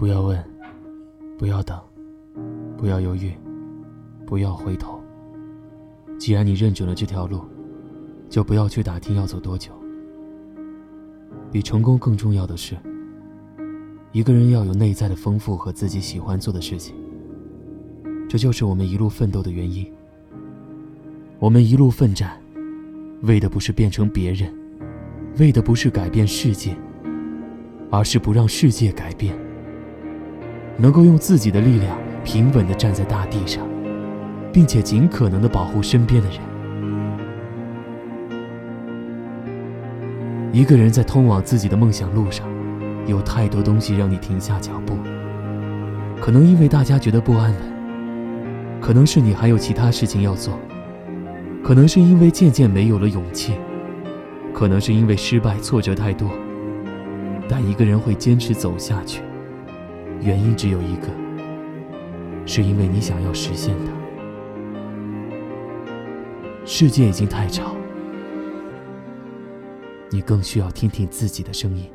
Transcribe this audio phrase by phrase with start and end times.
[0.00, 0.42] 不要问，
[1.36, 1.78] 不要等，
[2.78, 3.34] 不要犹豫，
[4.26, 4.98] 不要回头。
[6.18, 7.44] 既然你认准了这条路，
[8.30, 9.72] 就不要去打听要走多久。
[11.52, 12.78] 比成功更重要的是，
[14.10, 16.94] 一个人要有内在的丰富和自己喜欢做的事情。
[18.26, 19.86] 这就是我们一路奋斗的原因。
[21.38, 22.40] 我们一路奋战，
[23.24, 24.50] 为的不是变成别人，
[25.38, 26.74] 为的不是改变世界，
[27.90, 29.38] 而是不让世界改变。
[30.80, 31.94] 能够用自己的力量
[32.24, 33.68] 平稳地站在大地上，
[34.50, 36.38] 并且尽可能地保护身边的人。
[40.52, 42.46] 一个人在通往自己的梦想路上，
[43.06, 44.96] 有太多东西让你停下脚步。
[46.18, 47.60] 可能因为大家觉得不安稳，
[48.80, 50.58] 可能是你还有其他事情要做，
[51.62, 53.52] 可能是因为渐渐没有了勇气，
[54.54, 56.30] 可能是因为失败挫折太多。
[57.46, 59.20] 但一个人会坚持走下去。
[60.20, 61.08] 原因只有一个，
[62.46, 63.92] 是因为你想要实现它。
[66.66, 67.74] 世界已经太吵，
[70.10, 71.90] 你更需要听听自己的声音。